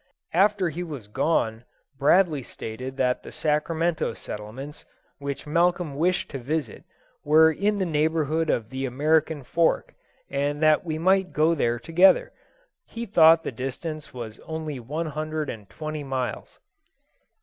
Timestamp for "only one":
14.39-15.05